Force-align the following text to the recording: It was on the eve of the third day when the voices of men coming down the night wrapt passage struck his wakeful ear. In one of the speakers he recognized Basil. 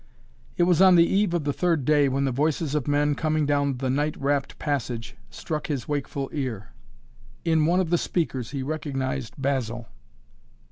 It 0.57 0.63
was 0.63 0.81
on 0.81 0.95
the 0.95 1.05
eve 1.05 1.31
of 1.35 1.43
the 1.43 1.53
third 1.53 1.85
day 1.85 2.09
when 2.09 2.25
the 2.25 2.31
voices 2.31 2.73
of 2.73 2.87
men 2.87 3.13
coming 3.13 3.45
down 3.45 3.77
the 3.77 3.89
night 3.91 4.17
wrapt 4.17 4.57
passage 4.57 5.15
struck 5.29 5.67
his 5.67 5.87
wakeful 5.87 6.27
ear. 6.33 6.69
In 7.45 7.67
one 7.67 7.79
of 7.79 7.91
the 7.91 7.99
speakers 7.99 8.49
he 8.49 8.63
recognized 8.63 9.35
Basil. 9.39 9.89